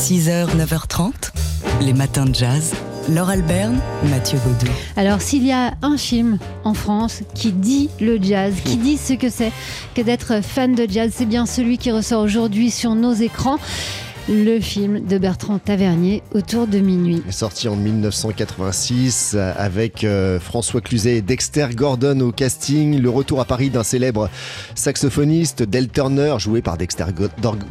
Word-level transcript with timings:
6h, 0.00 0.56
9h30, 0.56 1.12
les 1.82 1.92
matins 1.92 2.24
de 2.24 2.34
jazz. 2.34 2.72
Laure 3.10 3.28
Alberne, 3.28 3.78
Mathieu 4.08 4.38
Baudou. 4.38 4.72
Alors, 4.96 5.20
s'il 5.20 5.44
y 5.44 5.52
a 5.52 5.74
un 5.82 5.98
film 5.98 6.38
en 6.64 6.72
France 6.72 7.20
qui 7.34 7.52
dit 7.52 7.90
le 8.00 8.16
jazz, 8.20 8.54
qui 8.64 8.78
dit 8.78 8.96
ce 8.96 9.12
que 9.12 9.28
c'est 9.28 9.52
que 9.94 10.00
d'être 10.00 10.42
fan 10.42 10.74
de 10.74 10.86
jazz, 10.88 11.12
c'est 11.14 11.26
bien 11.26 11.44
celui 11.44 11.76
qui 11.76 11.90
ressort 11.90 12.22
aujourd'hui 12.22 12.70
sur 12.70 12.94
nos 12.94 13.12
écrans 13.12 13.58
le 14.30 14.60
film 14.60 15.00
de 15.00 15.18
Bertrand 15.18 15.58
Tavernier 15.58 16.22
autour 16.34 16.68
de 16.68 16.78
minuit. 16.78 17.20
Sorti 17.30 17.66
en 17.66 17.74
1986 17.74 19.36
avec 19.56 20.04
euh, 20.04 20.38
François 20.38 20.80
Cluzet 20.80 21.16
et 21.16 21.20
Dexter 21.20 21.66
Gordon 21.74 22.20
au 22.20 22.30
casting, 22.30 23.00
le 23.00 23.10
retour 23.10 23.40
à 23.40 23.44
Paris 23.44 23.70
d'un 23.70 23.82
célèbre 23.82 24.30
saxophoniste, 24.76 25.64
Del 25.64 25.88
Turner, 25.88 26.36
joué 26.38 26.62
par 26.62 26.76
Dexter 26.76 27.06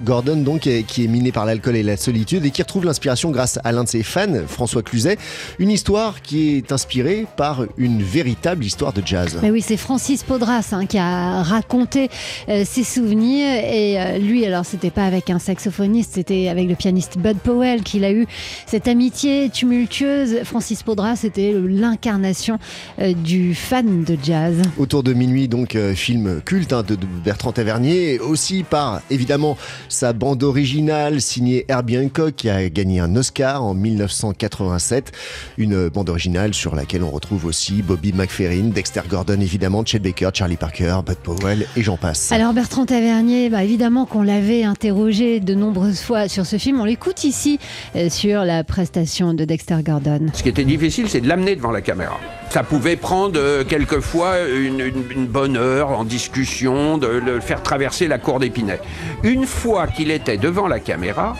Gordon, 0.03 0.35
donc, 0.35 0.69
qui 0.87 1.03
est 1.03 1.07
miné 1.07 1.31
par 1.31 1.45
l'alcool 1.45 1.77
et 1.77 1.83
la 1.83 1.95
solitude 1.95 2.45
et 2.45 2.51
qui 2.51 2.61
retrouve 2.61 2.83
l'inspiration 2.83 3.31
grâce 3.31 3.57
à 3.63 3.71
l'un 3.71 3.85
de 3.85 3.89
ses 3.89 4.03
fans, 4.03 4.45
François 4.45 4.83
Cluzet. 4.83 5.17
Une 5.59 5.71
histoire 5.71 6.21
qui 6.21 6.57
est 6.57 6.73
inspirée 6.73 7.25
par 7.37 7.63
une 7.77 8.03
véritable 8.03 8.65
histoire 8.65 8.91
de 8.91 9.01
jazz. 9.05 9.39
Mais 9.41 9.51
oui, 9.51 9.61
c'est 9.61 9.77
Francis 9.77 10.23
Podras 10.23 10.69
hein, 10.73 10.85
qui 10.85 10.97
a 10.97 11.41
raconté 11.41 12.09
euh, 12.49 12.63
ses 12.65 12.83
souvenirs 12.83 13.47
et 13.47 13.97
euh, 13.97 14.17
lui, 14.17 14.45
alors 14.45 14.65
c'était 14.65 14.91
pas 14.91 15.05
avec 15.05 15.29
un 15.29 15.39
saxophoniste, 15.39 16.15
c'était 16.15 16.48
avec 16.49 16.67
le 16.67 16.75
pianiste 16.75 17.17
Bud 17.17 17.37
Powell 17.37 17.83
qu'il 17.83 18.03
a 18.03 18.11
eu 18.11 18.27
cette 18.65 18.87
amitié 18.87 19.49
tumultueuse. 19.49 20.43
Francis 20.43 20.83
Podras, 20.83 21.17
c'était 21.17 21.53
l'incarnation 21.53 22.59
euh, 22.99 23.13
du 23.13 23.55
fan 23.55 24.03
de 24.03 24.17
jazz. 24.21 24.61
Autour 24.77 25.03
de 25.03 25.13
minuit, 25.13 25.47
donc, 25.47 25.75
euh, 25.75 25.93
film 25.93 26.41
culte 26.43 26.73
hein, 26.73 26.83
de, 26.87 26.97
Bertrand 27.23 27.51
Tavernier, 27.51 28.19
aussi 28.19 28.63
par 28.63 29.01
évidemment 29.09 29.57
sa 29.87 30.13
bande 30.13 30.43
originale 30.43 31.21
signée 31.21 31.65
Herbie 31.67 31.97
Hancock 31.97 32.35
qui 32.35 32.49
a 32.49 32.69
gagné 32.69 32.99
un 32.99 33.15
Oscar 33.15 33.63
en 33.63 33.73
1987. 33.73 35.11
Une 35.57 35.89
bande 35.89 36.09
originale 36.09 36.53
sur 36.53 36.75
laquelle 36.75 37.03
on 37.03 37.11
retrouve 37.11 37.45
aussi 37.45 37.81
Bobby 37.81 38.13
McFerrin, 38.13 38.69
Dexter 38.69 39.01
Gordon 39.09 39.39
évidemment, 39.41 39.83
Chet 39.85 39.99
Baker, 39.99 40.29
Charlie 40.33 40.57
Parker, 40.57 40.99
Bud 41.05 41.17
Powell 41.17 41.65
et 41.75 41.83
j'en 41.83 41.97
passe. 41.97 42.31
Alors 42.31 42.53
Bertrand 42.53 42.85
Tavernier, 42.85 43.49
bah, 43.49 43.63
évidemment 43.63 44.05
qu'on 44.05 44.23
l'avait 44.23 44.63
interrogé 44.63 45.39
de 45.39 45.53
nombreuses 45.53 46.01
fois 46.01 46.27
sur 46.27 46.38
ce 46.45 46.57
film. 46.57 46.79
On 46.79 46.85
l'écoute 46.85 47.23
ici 47.23 47.59
euh, 47.95 48.09
sur 48.09 48.43
la 48.43 48.63
prestation 48.63 49.33
de 49.33 49.45
Dexter 49.45 49.77
Gordon. 49.83 50.27
Ce 50.33 50.43
qui 50.43 50.49
était 50.49 50.65
difficile, 50.65 51.09
c'est 51.09 51.21
de 51.21 51.27
l'amener 51.27 51.55
devant 51.55 51.71
la 51.71 51.81
caméra. 51.81 52.19
Ça 52.49 52.63
pouvait 52.63 52.95
prendre 52.95 53.39
euh, 53.39 53.63
quelquefois 53.63 54.39
une, 54.47 54.91
bonne 55.27 55.57
heure 55.57 55.91
en 55.91 56.03
discussion, 56.03 56.97
de 56.97 57.07
le 57.07 57.39
faire 57.39 57.61
traverser 57.61 58.07
la 58.07 58.17
cour 58.17 58.39
d'Épinay. 58.39 58.79
Une 59.23 59.45
fois 59.45 59.87
qu'il 59.87 60.11
était 60.11 60.37
devant 60.37 60.67
la 60.67 60.79
caméra, 60.79 61.35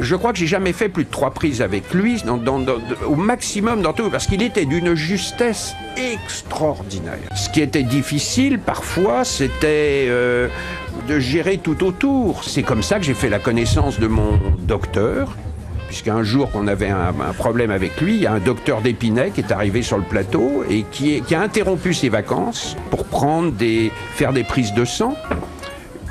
je 0.00 0.16
crois 0.16 0.32
que 0.32 0.38
j'ai 0.38 0.46
jamais 0.46 0.72
fait 0.72 0.88
plus 0.88 1.04
de 1.04 1.10
trois 1.10 1.30
prises 1.30 1.62
avec 1.62 1.92
lui, 1.94 2.22
au 3.06 3.14
maximum 3.14 3.82
dans 3.82 3.92
tout, 3.92 4.10
parce 4.10 4.26
qu'il 4.26 4.42
était 4.42 4.64
d'une 4.64 4.94
justesse 4.94 5.74
extraordinaire. 5.96 7.18
Ce 7.36 7.48
qui 7.48 7.60
était 7.60 7.82
difficile 7.82 8.58
parfois, 8.58 9.24
c'était 9.24 10.06
euh, 10.08 10.48
de 11.08 11.18
gérer 11.18 11.58
tout 11.58 11.84
autour. 11.84 12.44
C'est 12.44 12.62
comme 12.62 12.82
ça 12.82 12.98
que 12.98 13.04
j'ai 13.04 13.14
fait 13.14 13.28
la 13.28 13.38
connaissance 13.38 14.00
de 14.00 14.06
mon 14.06 14.38
docteur, 14.58 15.36
puisqu'un 15.86 16.22
jour 16.22 16.50
qu'on 16.50 16.66
avait 16.66 16.90
un, 16.90 17.12
problème 17.36 17.70
avec 17.70 18.00
lui, 18.00 18.14
il 18.14 18.22
y 18.22 18.26
a 18.26 18.32
un 18.32 18.40
docteur 18.40 18.80
d'Épinay 18.80 19.30
qui 19.30 19.40
est 19.40 19.52
arrivé 19.52 19.82
sur 19.82 19.96
le 19.96 20.04
plateau 20.04 20.64
et 20.68 20.84
qui, 20.90 21.22
qui 21.22 21.34
a 21.34 21.40
interrompu 21.40 21.94
ses 21.94 22.08
vacances 22.08 22.76
pour 22.90 23.04
prendre 23.04 23.52
des, 23.52 23.92
faire 24.14 24.32
des 24.32 24.44
prises 24.44 24.74
de 24.74 24.84
sang 24.84 25.14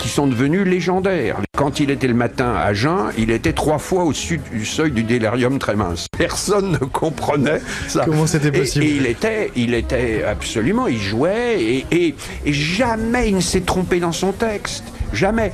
qui 0.03 0.09
sont 0.09 0.27
devenus 0.27 0.67
légendaires. 0.67 1.37
Quand 1.57 1.79
il 1.79 1.89
était 1.89 2.09
le 2.09 2.13
matin 2.13 2.55
à 2.57 2.73
jeun, 2.73 3.13
il 3.17 3.31
était 3.31 3.53
trois 3.53 3.77
fois 3.77 4.03
au-dessus 4.03 4.41
du 4.51 4.65
seuil 4.65 4.91
du 4.91 5.03
délirium 5.03 5.59
très 5.59 5.77
mince. 5.77 6.07
Personne 6.17 6.73
ne 6.73 6.77
comprenait 6.79 7.61
ça. 7.87 8.03
Comment 8.03 8.27
c'était 8.27 8.51
possible 8.51 8.83
et, 8.83 8.89
il 8.89 9.05
était, 9.05 9.51
il 9.55 9.73
était 9.73 10.25
absolument, 10.25 10.87
il 10.87 10.99
jouait 10.99 11.55
et, 11.57 11.85
et, 11.91 12.15
et 12.45 12.53
jamais 12.53 13.29
il 13.29 13.35
ne 13.35 13.39
s'est 13.39 13.61
trompé 13.61 14.01
dans 14.01 14.11
son 14.11 14.33
texte. 14.33 14.83
Jamais. 15.13 15.53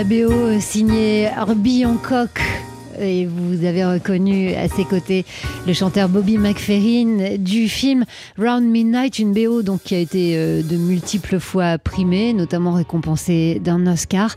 La 0.00 0.04
BO 0.04 0.58
signée 0.60 1.24
Herbie 1.24 1.84
et 3.00 3.26
vous 3.26 3.64
avez 3.64 3.84
reconnu 3.84 4.54
à 4.54 4.68
ses 4.68 4.84
côtés 4.84 5.24
le 5.66 5.72
chanteur 5.72 6.08
Bobby 6.08 6.38
McFerrin 6.38 7.36
du 7.38 7.68
film 7.68 8.04
Round 8.38 8.64
Midnight, 8.64 9.18
une 9.18 9.32
BO 9.32 9.62
donc 9.62 9.82
qui 9.82 9.94
a 9.94 9.98
été 9.98 10.36
euh, 10.36 10.62
de 10.62 10.76
multiples 10.76 11.38
fois 11.38 11.78
primée, 11.78 12.32
notamment 12.32 12.72
récompensée 12.72 13.60
d'un 13.62 13.86
Oscar. 13.86 14.34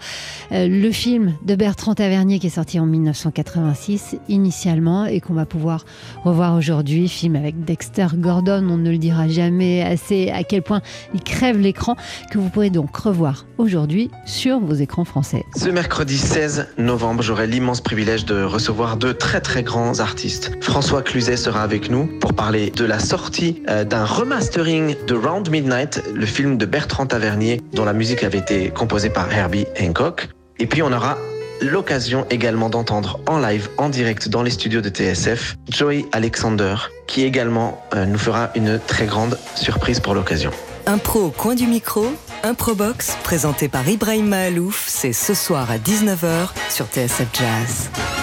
Euh, 0.51 0.68
le 0.68 0.92
film 0.92 1.33
de 1.45 1.56
Bertrand 1.56 1.95
Tavernier 1.95 2.39
qui 2.39 2.48
est 2.48 2.51
sorti 2.51 2.80
en 2.80 2.86
1986 2.86 4.18
initialement 4.30 5.06
et 5.06 5.19
qu'on 5.19 5.33
va 5.33 5.45
pouvoir 5.45 5.86
revoir 6.24 6.56
aujourd'hui, 6.56 7.07
film 7.07 7.36
avec 7.36 7.63
Dexter 7.65 8.07
Gordon, 8.15 8.68
on 8.69 8.77
ne 8.77 8.92
le 8.92 8.98
dira 8.98 9.27
jamais 9.27 9.81
assez 9.81 10.30
à 10.30 10.44
quel 10.44 10.62
point 10.62 10.81
il 11.13 11.21
crève 11.21 11.60
l'écran, 11.60 11.95
que 12.31 12.38
vous 12.38 12.50
pourrez 12.50 12.69
donc 12.69 12.95
revoir 12.95 13.45
aujourd'hui 13.57 14.10
sur 14.25 14.60
vos 14.60 14.74
écrans 14.74 15.06
français. 15.06 15.44
Ce 15.56 15.69
mercredi 15.69 16.18
16 16.18 16.68
novembre, 16.77 17.24
j'aurai 17.24 17.48
l'immense 17.48 17.81
privilège 17.81 18.25
de 18.25 18.44
recevoir 18.53 18.97
deux 18.97 19.15
très 19.15 19.41
très 19.41 19.63
grands 19.63 20.00
artistes. 20.00 20.51
François 20.61 21.01
Cluzet 21.01 21.38
sera 21.38 21.63
avec 21.63 21.89
nous 21.89 22.05
pour 22.05 22.33
parler 22.33 22.69
de 22.69 22.85
la 22.85 23.00
sortie 23.00 23.63
euh, 23.67 23.83
d'un 23.83 24.05
remastering 24.05 24.95
de 25.07 25.15
Round 25.15 25.50
Midnight, 25.50 26.03
le 26.13 26.25
film 26.25 26.57
de 26.57 26.65
Bertrand 26.65 27.07
Tavernier 27.07 27.61
dont 27.73 27.83
la 27.83 27.94
musique 27.94 28.23
avait 28.23 28.38
été 28.38 28.69
composée 28.69 29.09
par 29.09 29.33
Herbie 29.33 29.65
Hancock. 29.81 30.29
Et 30.59 30.67
puis 30.67 30.83
on 30.83 30.94
aura 30.94 31.17
l'occasion 31.61 32.27
également 32.29 32.69
d'entendre 32.69 33.19
en 33.27 33.39
live, 33.39 33.69
en 33.77 33.89
direct 33.89 34.29
dans 34.29 34.44
les 34.44 34.51
studios 34.51 34.81
de 34.81 34.89
TSF, 34.89 35.57
Joey 35.69 36.05
Alexander, 36.11 36.75
qui 37.07 37.23
également 37.23 37.83
euh, 37.95 38.05
nous 38.05 38.19
fera 38.19 38.51
une 38.55 38.79
très 38.85 39.07
grande 39.07 39.39
surprise 39.55 40.00
pour 40.00 40.13
l'occasion. 40.13 40.51
Impro 40.85 41.21
au 41.21 41.29
coin 41.31 41.55
du 41.55 41.65
micro, 41.65 42.05
Improbox, 42.44 43.17
présenté 43.23 43.67
par 43.69 43.88
Ibrahim 43.88 44.27
Mahalouf, 44.27 44.85
c'est 44.88 45.13
ce 45.13 45.33
soir 45.33 45.71
à 45.71 45.77
19h 45.77 46.50
sur 46.69 46.85
TSF 46.88 47.27
Jazz. 47.33 48.22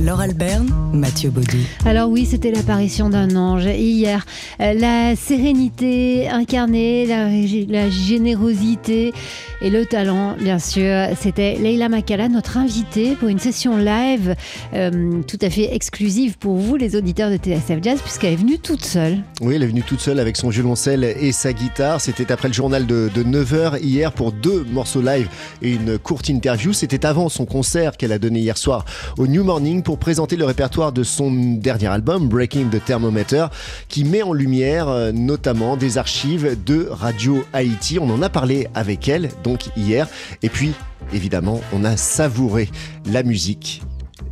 Laure 0.00 0.20
Alberne, 0.20 0.70
Mathieu 0.94 1.28
Baudy. 1.30 1.66
Alors 1.84 2.08
oui, 2.08 2.24
c'était 2.24 2.50
l'apparition 2.50 3.10
d'un 3.10 3.36
ange 3.36 3.66
hier. 3.66 4.24
Euh, 4.60 4.72
la 4.72 5.14
sérénité 5.14 6.28
incarnée, 6.28 7.06
la, 7.06 7.28
la, 7.68 7.90
générosité 7.90 9.12
et 9.60 9.68
le 9.68 9.84
talent, 9.84 10.36
bien 10.40 10.58
sûr. 10.58 11.06
C'était 11.20 11.56
Leila 11.56 11.90
Makala, 11.90 12.28
notre 12.28 12.56
invitée 12.56 13.14
pour 13.14 13.28
une 13.28 13.38
session 13.38 13.76
live 13.76 14.34
euh, 14.72 15.20
tout 15.26 15.38
à 15.42 15.50
fait 15.50 15.74
exclusive 15.74 16.38
pour 16.38 16.56
vous, 16.56 16.76
les 16.76 16.96
auditeurs 16.96 17.30
de 17.30 17.36
TSF 17.36 17.82
Jazz, 17.82 18.00
puisqu'elle 18.00 18.32
est 18.32 18.36
venue 18.36 18.58
toute 18.58 18.84
seule. 18.84 19.18
Oui, 19.42 19.54
elle 19.56 19.62
est 19.62 19.68
venue 19.68 19.82
toute 19.82 20.00
seule 20.00 20.18
avec 20.18 20.36
son 20.36 20.48
violoncelle 20.48 21.04
et 21.04 21.32
sa 21.32 21.52
guitare. 21.52 22.00
C'était 22.00 22.32
après 22.32 22.48
le 22.48 22.54
journal 22.54 22.86
de, 22.86 23.10
de 23.14 23.22
9h 23.22 23.82
hier 23.82 24.12
pour 24.12 24.32
deux 24.32 24.64
morceaux 24.64 25.02
live 25.02 25.28
et 25.60 25.72
une 25.72 25.98
courte 25.98 26.30
interview. 26.30 26.72
C'était 26.72 27.04
avant 27.04 27.28
son 27.28 27.44
concert 27.44 27.98
qu'elle 27.98 28.12
a 28.12 28.18
donné 28.18 28.40
hier 28.40 28.56
soir 28.56 28.86
au 29.18 29.26
New 29.26 29.44
Morning 29.44 29.82
pour 29.82 29.89
présenter 29.98 30.36
le 30.36 30.44
répertoire 30.44 30.92
de 30.92 31.02
son 31.02 31.30
dernier 31.32 31.86
album, 31.86 32.28
Breaking 32.28 32.68
the 32.70 32.84
Thermometer, 32.84 33.46
qui 33.88 34.04
met 34.04 34.22
en 34.22 34.32
lumière 34.32 34.88
euh, 34.88 35.12
notamment 35.12 35.76
des 35.76 35.98
archives 35.98 36.56
de 36.64 36.88
Radio 36.90 37.44
Haïti. 37.52 37.98
On 37.98 38.10
en 38.10 38.22
a 38.22 38.28
parlé 38.28 38.68
avec 38.74 39.08
elle 39.08 39.30
donc 39.42 39.70
hier. 39.76 40.08
Et 40.42 40.48
puis, 40.48 40.72
évidemment, 41.12 41.60
on 41.72 41.84
a 41.84 41.96
savouré 41.96 42.68
la 43.06 43.22
musique, 43.22 43.82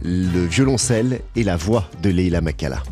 le 0.03 0.45
violoncelle 0.45 1.21
et 1.37 1.45
la 1.45 1.57
voix 1.57 1.89
de 2.03 2.11
Leila 2.11 2.41
Makala. 2.41 2.83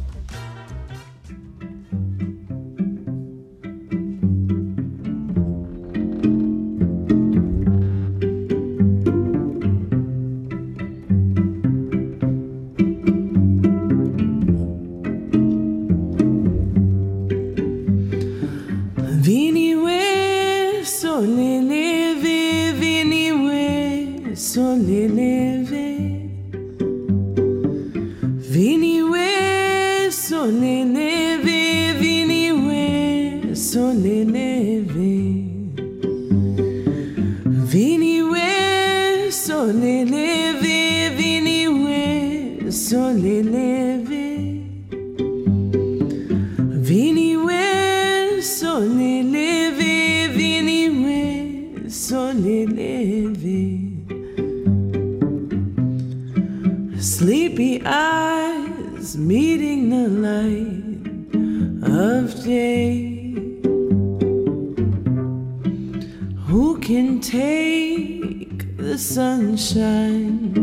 The 68.86 68.96
sunshine 68.96 70.54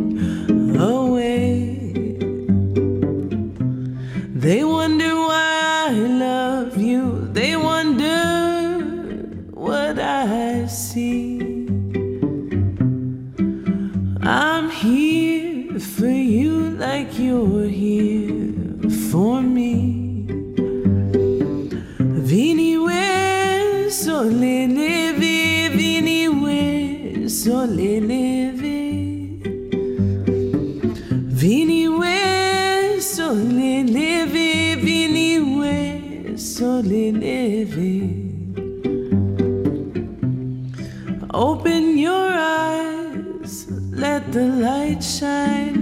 away? 0.80 1.73
Leve. 37.20 38.34
Open 41.34 41.98
your 41.98 42.30
eyes, 42.30 43.68
let 43.92 44.32
the 44.32 44.46
light 44.46 45.04
shine 45.04 45.73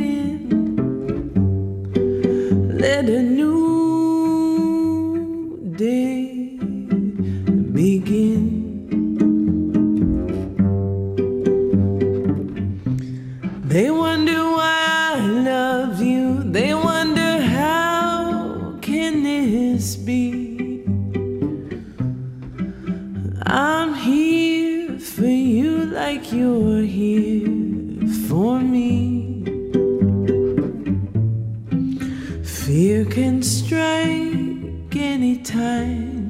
can 33.11 33.43
strike 33.43 34.95
anytime. 34.95 36.21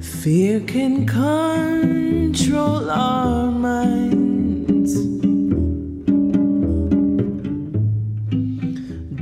Fear 0.00 0.60
can 0.66 1.06
control 1.06 2.90
our 2.90 3.52
minds. 3.52 4.94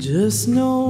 Just 0.03 0.49
knowing 0.49 0.82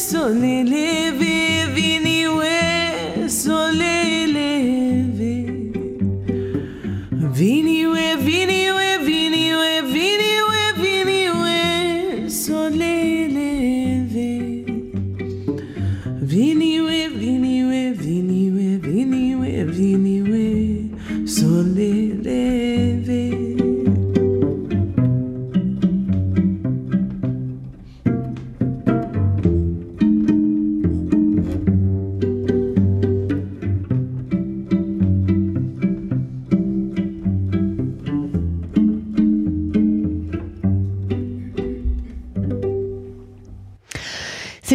soleleve 0.08 1.01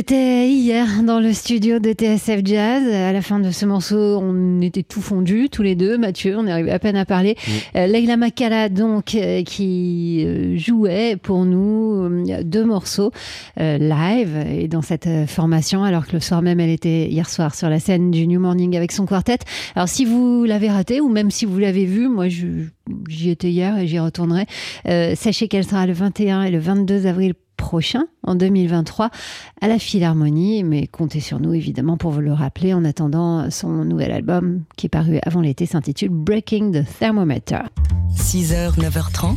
C'était 0.09 0.47
hier 0.47 1.03
dans 1.03 1.19
le 1.19 1.33
studio 1.33 1.79
de 1.79 1.91
TSF 1.91 2.39
Jazz. 2.45 2.87
À 2.87 3.11
la 3.11 3.21
fin 3.21 3.41
de 3.41 3.51
ce 3.51 3.65
morceau, 3.65 4.17
on 4.21 4.61
était 4.61 4.83
tout 4.83 5.01
fondus, 5.01 5.49
tous 5.49 5.63
les 5.63 5.75
deux. 5.75 5.97
Mathieu, 5.97 6.37
on 6.37 6.47
est 6.47 6.51
arrivé 6.51 6.71
à 6.71 6.79
peine 6.79 6.95
à 6.95 7.03
parler. 7.03 7.35
Euh, 7.75 7.87
Leila 7.87 8.15
Makala, 8.15 8.69
donc, 8.69 9.15
euh, 9.15 9.43
qui 9.43 10.23
euh, 10.25 10.57
jouait 10.57 11.17
pour 11.17 11.43
nous 11.43 12.23
deux 12.41 12.63
morceaux 12.63 13.11
live 13.57 14.45
et 14.49 14.69
dans 14.69 14.81
cette 14.81 15.09
formation, 15.27 15.83
alors 15.83 16.07
que 16.07 16.13
le 16.13 16.21
soir 16.21 16.41
même, 16.41 16.61
elle 16.61 16.69
était 16.69 17.09
hier 17.09 17.29
soir 17.29 17.53
sur 17.53 17.69
la 17.69 17.81
scène 17.81 18.09
du 18.09 18.27
New 18.27 18.39
Morning 18.39 18.77
avec 18.77 18.93
son 18.93 19.05
quartet. 19.05 19.39
Alors, 19.75 19.89
si 19.89 20.05
vous 20.05 20.45
l'avez 20.45 20.69
raté 20.69 21.01
ou 21.01 21.09
même 21.09 21.31
si 21.31 21.43
vous 21.43 21.59
l'avez 21.59 21.83
vu, 21.83 22.07
moi, 22.07 22.27
j'y 22.29 23.29
étais 23.29 23.49
hier 23.49 23.77
et 23.77 23.87
j'y 23.87 23.99
retournerai. 23.99 24.45
Euh, 24.87 25.15
sachez 25.15 25.49
qu'elle 25.49 25.65
sera 25.65 25.85
le 25.85 25.91
21 25.91 26.43
et 26.43 26.51
le 26.51 26.59
22 26.59 27.07
avril 27.07 27.33
prochain, 27.57 28.05
en 28.27 28.35
2023, 28.35 29.09
à 29.61 29.67
la 29.67 29.79
Philharmonie. 29.79 30.63
Mais 30.63 30.85
comptez 30.87 31.19
sur 31.19 31.39
nous, 31.39 31.53
évidemment, 31.53 31.97
pour 31.97 32.11
vous 32.11 32.21
le 32.21 32.33
rappeler. 32.33 32.73
En 32.73 32.85
attendant, 32.85 33.49
son 33.49 33.69
nouvel 33.85 34.11
album, 34.11 34.61
qui 34.75 34.85
est 34.85 34.89
paru 34.89 35.19
avant 35.23 35.41
l'été, 35.41 35.65
s'intitule 35.65 36.09
Breaking 36.09 36.71
the 36.71 36.83
Thermometer. 36.99 37.61
6h, 38.15 38.77
9h30, 38.79 39.35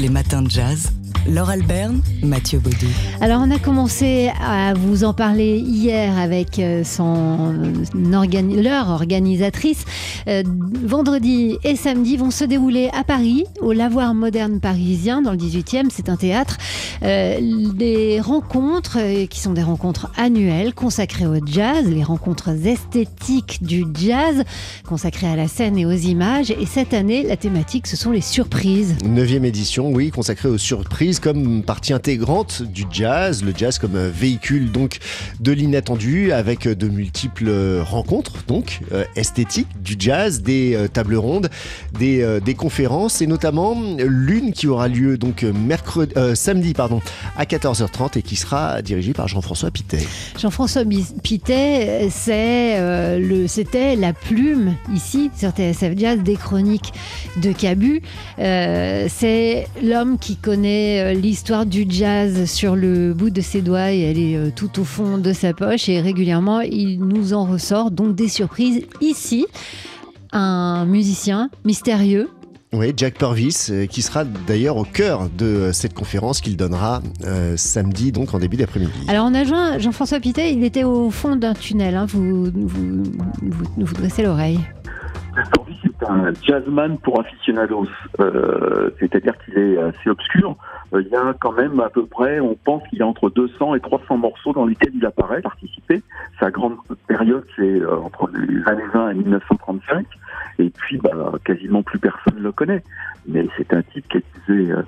les 0.00 0.08
matins 0.08 0.42
de 0.42 0.50
jazz. 0.50 0.92
Laure 1.30 1.50
Alberne, 1.50 2.00
Mathieu 2.24 2.58
Baudou. 2.58 2.88
Alors, 3.20 3.40
on 3.46 3.50
a 3.52 3.58
commencé 3.60 4.32
à 4.44 4.74
vous 4.74 5.04
en 5.04 5.14
parler 5.14 5.58
hier 5.58 6.18
avec 6.18 6.58
euh, 6.58 6.82
son 6.82 7.62
organi- 8.10 8.60
leur 8.60 8.88
organisatrice. 8.88 9.84
Euh, 10.26 10.42
vendredi 10.82 11.58
et 11.62 11.76
samedi 11.76 12.16
vont 12.16 12.32
se 12.32 12.42
dérouler 12.42 12.90
à 12.92 13.04
Paris, 13.04 13.44
au 13.60 13.72
Lavoir 13.72 14.14
Moderne 14.14 14.58
Parisien, 14.58 15.22
dans 15.22 15.30
le 15.30 15.36
18e. 15.36 15.90
C'est 15.92 16.08
un 16.08 16.16
théâtre. 16.16 16.56
Euh, 17.04 17.38
des 18.12 18.20
rencontres 18.20 18.98
euh, 19.00 19.24
qui 19.24 19.40
sont 19.40 19.54
des 19.54 19.62
rencontres 19.62 20.12
annuelles 20.18 20.74
consacrées 20.74 21.26
au 21.26 21.38
jazz, 21.46 21.86
les 21.88 22.02
rencontres 22.02 22.50
esthétiques 22.66 23.62
du 23.62 23.86
jazz, 23.94 24.44
consacrées 24.86 25.28
à 25.28 25.34
la 25.34 25.48
scène 25.48 25.78
et 25.78 25.86
aux 25.86 25.92
images. 25.92 26.50
Et 26.50 26.66
cette 26.66 26.92
année, 26.92 27.22
la 27.22 27.38
thématique, 27.38 27.86
ce 27.86 27.96
sont 27.96 28.10
les 28.10 28.20
surprises. 28.20 28.96
Neuvième 29.06 29.46
édition, 29.46 29.90
oui, 29.90 30.10
consacrée 30.10 30.50
aux 30.50 30.58
surprises 30.58 31.20
comme 31.20 31.62
partie 31.62 31.94
intégrante 31.94 32.60
du 32.60 32.84
jazz, 32.90 33.42
le 33.42 33.54
jazz 33.56 33.78
comme 33.78 33.96
euh, 33.96 34.10
véhicule 34.14 34.70
donc 34.70 34.98
de 35.40 35.52
l'inattendu 35.52 36.32
avec 36.32 36.66
euh, 36.66 36.74
de 36.74 36.88
multiples 36.88 37.50
rencontres 37.80 38.44
donc 38.46 38.80
esthétiques 39.16 39.68
du 39.82 39.96
jazz, 39.98 40.42
des 40.42 40.86
tables 40.92 41.16
rondes, 41.16 41.48
des, 41.98 42.54
conférences 42.58 43.22
et 43.22 43.26
notamment 43.26 43.74
l'une 43.98 44.52
qui 44.52 44.66
aura 44.66 44.88
lieu 44.88 45.16
donc 45.16 45.42
mercredi, 45.42 46.12
samedi 46.34 46.74
pardon 46.74 47.00
à 47.36 47.44
14h30 47.44 48.01
et 48.16 48.22
qui 48.22 48.36
sera 48.36 48.82
dirigée 48.82 49.12
par 49.12 49.28
Jean-François 49.28 49.70
Pitet. 49.70 50.06
Jean-François 50.38 50.82
Pitet, 51.22 52.08
c'est 52.10 52.76
euh, 52.78 53.18
le, 53.18 53.46
c'était 53.46 53.96
la 53.96 54.12
plume 54.12 54.74
ici 54.94 55.30
sur 55.36 55.50
TSF 55.50 55.96
Jazz 55.96 56.20
des 56.22 56.36
chroniques 56.36 56.92
de 57.40 57.52
Cabu. 57.52 58.02
Euh, 58.38 59.06
c'est 59.08 59.66
l'homme 59.82 60.18
qui 60.18 60.36
connaît 60.36 61.00
euh, 61.00 61.18
l'histoire 61.18 61.66
du 61.66 61.86
jazz 61.88 62.50
sur 62.50 62.76
le 62.76 63.14
bout 63.14 63.30
de 63.30 63.40
ses 63.40 63.62
doigts 63.62 63.92
et 63.92 64.00
elle 64.00 64.18
est 64.18 64.36
euh, 64.36 64.50
tout 64.54 64.80
au 64.80 64.84
fond 64.84 65.18
de 65.18 65.32
sa 65.32 65.52
poche 65.52 65.88
et 65.88 66.00
régulièrement 66.00 66.60
il 66.60 66.98
nous 66.98 67.32
en 67.32 67.44
ressort 67.44 67.90
donc 67.90 68.14
des 68.14 68.28
surprises 68.28 68.82
ici. 69.00 69.46
Un 70.32 70.86
musicien 70.86 71.50
mystérieux 71.64 72.30
Oui, 72.74 72.94
Jack 72.96 73.18
Purvis, 73.18 73.68
euh, 73.68 73.84
qui 73.84 74.00
sera 74.00 74.24
d'ailleurs 74.24 74.78
au 74.78 74.84
cœur 74.84 75.28
de 75.28 75.44
euh, 75.44 75.72
cette 75.74 75.92
conférence 75.92 76.40
qu'il 76.40 76.56
donnera 76.56 77.02
euh, 77.22 77.54
samedi, 77.58 78.12
donc 78.12 78.32
en 78.32 78.38
début 78.38 78.56
d'après-midi. 78.56 78.92
Alors 79.08 79.26
on 79.26 79.34
a 79.34 79.44
joint 79.44 79.78
Jean-François 79.78 80.20
Pitet, 80.20 80.54
il 80.54 80.64
était 80.64 80.82
au 80.84 81.10
fond 81.10 81.36
d'un 81.36 81.52
tunnel, 81.52 81.94
hein. 81.96 82.06
vous, 82.08 82.44
vous, 82.46 83.02
vous, 83.42 83.64
vous 83.76 83.94
dressez 83.94 84.22
l'oreille. 84.22 84.58
C'est 86.02 86.10
un 86.10 86.32
jazzman 86.42 86.98
pour 86.98 87.20
aficionados, 87.20 87.86
Euh, 88.18 88.90
c'est-à-dire 88.98 89.34
qu'il 89.44 89.56
est 89.58 89.78
assez 89.78 90.10
obscur. 90.10 90.56
Euh, 90.92 91.02
il 91.02 91.08
y 91.08 91.14
a 91.14 91.34
quand 91.40 91.52
même 91.52 91.78
à 91.80 91.88
peu 91.90 92.06
près, 92.06 92.40
on 92.40 92.54
pense 92.54 92.82
qu'il 92.88 92.98
y 92.98 93.02
a 93.02 93.06
entre 93.06 93.30
200 93.30 93.76
et 93.76 93.80
300 93.80 94.18
morceaux 94.18 94.52
dans 94.52 94.66
lesquels 94.66 94.92
il 94.94 95.06
apparaît, 95.06 95.40
participer. 95.40 96.02
Sa 96.40 96.50
grande 96.50 96.76
période, 97.06 97.44
c'est 97.56 97.80
euh, 97.80 97.98
entre 97.98 98.30
les 98.34 98.66
années 98.68 98.86
20 98.92 99.10
et 99.10 99.14
1935, 99.14 100.06
et 100.58 100.70
puis 100.70 100.98
bah, 100.98 101.32
quasiment 101.44 101.82
plus 101.82 101.98
personne 101.98 102.40
le 102.40 102.52
connaît. 102.52 102.82
Mais 103.28 103.46
c'est 103.56 103.72
un 103.72 103.82
type 103.82 104.06
qui 104.08 104.22
faisait 104.46 104.72
euh, 104.72 104.82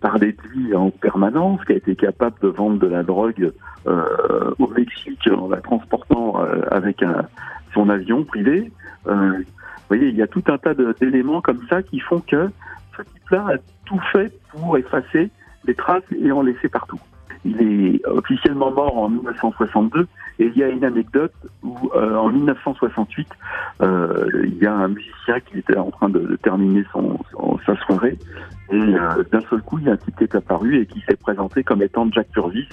parler 0.00 0.32
de 0.32 0.48
lui 0.48 0.74
en 0.74 0.90
permanence, 0.90 1.62
qui 1.66 1.72
a 1.72 1.76
été 1.76 1.94
capable 1.94 2.36
de 2.40 2.48
vendre 2.48 2.78
de 2.78 2.86
la 2.86 3.02
drogue 3.02 3.52
au 3.86 4.68
Mexique 4.68 5.28
en 5.30 5.48
la 5.48 5.60
transportant 5.60 6.36
avec 6.70 7.04
son 7.74 7.88
avion 7.90 8.24
privé. 8.24 8.70
Vous 9.88 9.96
voyez, 9.96 10.08
il 10.08 10.16
y 10.16 10.22
a 10.22 10.26
tout 10.26 10.42
un 10.48 10.58
tas 10.58 10.74
d'éléments 10.74 11.40
comme 11.40 11.60
ça 11.68 11.82
qui 11.82 12.00
font 12.00 12.20
que 12.20 12.48
ce 12.96 13.02
type-là 13.02 13.46
a 13.54 13.56
tout 13.86 14.00
fait 14.12 14.32
pour 14.50 14.76
effacer 14.78 15.30
les 15.66 15.74
traces 15.74 16.02
et 16.18 16.32
en 16.32 16.42
laisser 16.42 16.68
partout. 16.68 17.00
Il 17.44 17.60
est 17.60 18.06
officiellement 18.06 18.70
mort 18.70 18.96
en 18.96 19.10
1962 19.10 20.06
et 20.38 20.46
il 20.46 20.56
y 20.56 20.62
a 20.62 20.68
une 20.68 20.84
anecdote 20.84 21.34
où 21.62 21.76
euh, 21.94 22.16
en 22.16 22.30
1968, 22.30 23.28
euh, 23.82 24.26
il 24.44 24.56
y 24.56 24.66
a 24.66 24.72
un 24.74 24.88
musicien 24.88 25.40
qui 25.40 25.58
était 25.58 25.76
en 25.76 25.90
train 25.90 26.08
de, 26.08 26.36
terminer 26.42 26.84
son, 26.92 27.18
son- 27.32 27.58
sa 27.66 27.76
soirée 27.84 28.18
et 28.70 28.76
euh, 28.80 29.22
d'un 29.30 29.40
seul 29.50 29.60
coup, 29.60 29.78
il 29.78 29.84
y 29.84 29.88
a 29.90 29.92
un 29.92 29.96
type 29.98 30.16
qui 30.16 30.24
est 30.24 30.34
apparu 30.34 30.80
et 30.80 30.86
qui 30.86 31.00
s'est 31.02 31.16
présenté 31.16 31.62
comme 31.62 31.82
étant 31.82 32.10
Jack 32.10 32.28
Purvis 32.32 32.66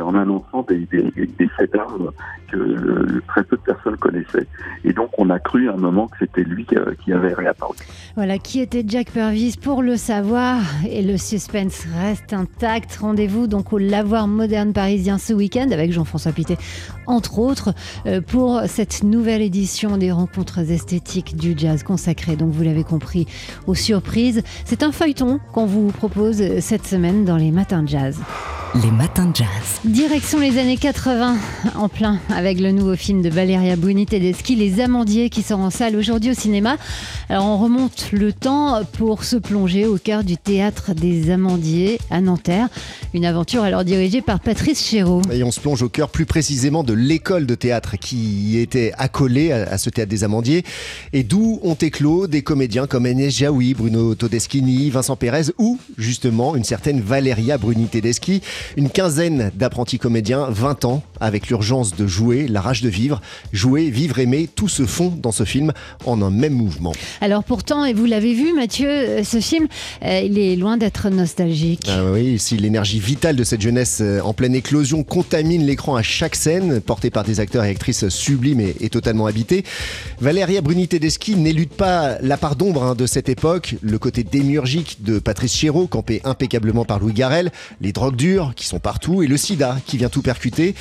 en 0.00 0.14
annonçant 0.14 0.62
des, 0.68 0.86
des, 0.90 1.12
des 1.38 1.48
faits 1.48 1.72
d'armes 1.72 2.10
que 2.50 3.20
très 3.28 3.44
peu 3.44 3.56
de 3.56 3.62
personnes 3.62 3.96
connaissaient. 3.96 4.46
Et 4.84 4.92
donc, 4.92 5.10
on 5.18 5.30
a 5.30 5.38
cru 5.38 5.68
à 5.68 5.74
un 5.74 5.76
moment 5.76 6.08
que 6.08 6.16
c'était 6.20 6.44
lui 6.44 6.64
qui, 6.64 6.76
euh, 6.76 6.94
qui 7.02 7.12
avait 7.12 7.32
réapparu. 7.32 7.74
Voilà, 8.14 8.38
qui 8.38 8.60
était 8.60 8.84
Jack 8.86 9.10
Purvis 9.10 9.56
pour 9.60 9.82
le 9.82 9.96
savoir 9.96 10.58
et 10.88 11.02
le 11.02 11.16
suspense 11.16 11.86
reste 11.98 12.32
intact. 12.32 12.96
Rendez-vous 12.96 13.46
donc 13.46 13.72
au 13.72 13.78
Lavoir 13.78 14.28
Moderne 14.28 14.72
Parisien 14.72 15.18
ce 15.18 15.32
week-end 15.32 15.68
avec 15.70 15.92
Jean-François 15.92 16.32
Pité, 16.32 16.56
entre 17.06 17.38
autres, 17.38 17.74
euh, 18.06 18.20
pour 18.20 18.60
cette 18.66 19.02
nouvelle 19.02 19.42
édition 19.42 19.96
des 19.96 20.12
rencontres 20.12 20.58
esthétiques 20.70 21.36
du 21.36 21.54
jazz 21.56 21.82
consacrée, 21.82 22.36
donc 22.36 22.50
vous 22.50 22.62
l'avez 22.62 22.84
compris, 22.84 23.26
aux 23.66 23.74
surprises. 23.74 24.42
C'est 24.64 24.82
un 24.82 24.92
feuilleton 24.92 25.40
qu'on 25.52 25.66
vous 25.66 25.88
propose 25.88 26.60
cette 26.60 26.86
semaine 26.86 27.24
dans 27.24 27.36
les 27.36 27.50
matins 27.50 27.82
de 27.82 27.88
jazz. 27.88 28.20
Les 28.74 28.90
matins 28.90 29.26
de 29.26 29.36
jazz. 29.36 29.46
Direction 29.84 30.38
les 30.38 30.56
années 30.56 30.78
80, 30.78 31.36
en 31.74 31.90
plein 31.90 32.18
avec 32.34 32.58
le 32.58 32.72
nouveau 32.72 32.96
film 32.96 33.20
de 33.20 33.28
Valeria 33.28 33.76
Bruni 33.76 34.06
Tedeschi, 34.06 34.56
Les 34.56 34.80
Amandiers, 34.80 35.28
qui 35.28 35.42
sort 35.42 35.58
en 35.58 35.68
salle 35.68 35.94
aujourd'hui 35.94 36.30
au 36.30 36.34
cinéma. 36.34 36.78
Alors 37.28 37.44
on 37.44 37.58
remonte 37.58 38.08
le 38.12 38.32
temps 38.32 38.82
pour 38.92 39.24
se 39.24 39.36
plonger 39.36 39.84
au 39.84 39.98
cœur 39.98 40.24
du 40.24 40.38
théâtre 40.38 40.94
des 40.94 41.30
Amandiers 41.30 42.00
à 42.10 42.22
Nanterre. 42.22 42.68
Une 43.12 43.26
aventure 43.26 43.62
alors 43.62 43.84
dirigée 43.84 44.22
par 44.22 44.40
Patrice 44.40 44.82
Chéreau. 44.82 45.20
Et 45.30 45.42
on 45.44 45.50
se 45.50 45.60
plonge 45.60 45.82
au 45.82 45.90
cœur 45.90 46.08
plus 46.08 46.24
précisément 46.24 46.82
de 46.82 46.94
l'école 46.94 47.44
de 47.44 47.54
théâtre 47.54 47.96
qui 47.98 48.56
était 48.56 48.92
accolée 48.96 49.52
à, 49.52 49.76
ce 49.76 49.90
théâtre 49.90 50.08
des 50.08 50.24
Amandiers 50.24 50.64
et 51.12 51.24
d'où 51.24 51.60
ont 51.62 51.74
éclos 51.74 52.26
des 52.26 52.40
comédiens 52.40 52.86
comme 52.86 53.04
Enes 53.04 53.28
Jaoui, 53.28 53.74
Bruno 53.74 54.14
Todeschini, 54.14 54.88
Vincent 54.88 55.16
Pérez 55.16 55.52
ou 55.58 55.78
justement 55.98 56.56
une 56.56 56.64
certaine 56.64 57.02
Valeria 57.02 57.58
Bruni 57.58 57.88
Tedeschi. 57.88 58.40
Une 58.76 58.90
quinzaine 58.90 59.50
d'apprentis 59.54 59.98
comédiens, 59.98 60.48
20 60.50 60.84
ans, 60.84 61.02
avec 61.20 61.48
l'urgence 61.48 61.94
de 61.94 62.06
jouer, 62.06 62.48
la 62.48 62.60
rage 62.60 62.82
de 62.82 62.88
vivre. 62.88 63.20
Jouer, 63.52 63.90
vivre, 63.90 64.18
aimer, 64.18 64.48
tout 64.54 64.68
se 64.68 64.86
fond 64.86 65.12
dans 65.20 65.32
ce 65.32 65.44
film 65.44 65.72
en 66.04 66.20
un 66.22 66.30
même 66.30 66.54
mouvement. 66.54 66.92
Alors 67.20 67.44
pourtant, 67.44 67.84
et 67.84 67.92
vous 67.92 68.06
l'avez 68.06 68.34
vu 68.34 68.52
Mathieu, 68.54 68.88
euh, 68.88 69.24
ce 69.24 69.40
film, 69.40 69.68
euh, 70.04 70.20
il 70.24 70.38
est 70.38 70.56
loin 70.56 70.76
d'être 70.76 71.08
nostalgique. 71.10 71.86
Ah 71.88 72.04
oui, 72.12 72.38
si 72.38 72.56
l'énergie 72.56 73.00
vitale 73.00 73.36
de 73.36 73.44
cette 73.44 73.60
jeunesse 73.60 73.98
euh, 74.00 74.20
en 74.20 74.32
pleine 74.32 74.54
éclosion 74.54 75.02
contamine 75.04 75.64
l'écran 75.64 75.96
à 75.96 76.02
chaque 76.02 76.36
scène, 76.36 76.80
portée 76.80 77.10
par 77.10 77.24
des 77.24 77.40
acteurs 77.40 77.64
et 77.64 77.70
actrices 77.70 78.08
sublimes 78.08 78.60
et, 78.60 78.74
et 78.80 78.88
totalement 78.88 79.26
habités, 79.26 79.64
Valeria 80.20 80.60
Bruni 80.60 80.88
Tedeschi 80.88 81.36
n'élude 81.36 81.70
pas 81.70 82.18
la 82.20 82.36
part 82.36 82.56
d'ombre 82.56 82.82
hein, 82.82 82.94
de 82.94 83.06
cette 83.06 83.28
époque, 83.28 83.76
le 83.82 83.98
côté 83.98 84.24
démiurgique 84.24 84.98
de 85.02 85.18
Patrice 85.18 85.54
Chéreau, 85.54 85.86
campé 85.86 86.20
impeccablement 86.24 86.84
par 86.84 86.98
Louis 86.98 87.12
Garrel, 87.12 87.50
les 87.80 87.92
drogues 87.92 88.16
dures 88.16 88.51
qui 88.54 88.66
sont 88.66 88.78
partout 88.78 89.22
et 89.22 89.26
le 89.26 89.36
sida 89.36 89.78
qui 89.86 89.96
vient 89.96 90.08
tout 90.08 90.22
percuter. 90.22 90.74